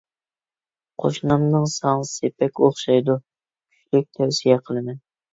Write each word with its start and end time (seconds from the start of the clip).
قوشنامنىڭ 1.01 1.67
ساڭزىسى 1.73 2.31
بەك 2.43 2.61
ئوخشايدۇ، 2.67 3.17
كۈچلۈك 3.75 4.09
تەۋسىيە 4.21 4.57
قىلىمەن. 4.71 4.99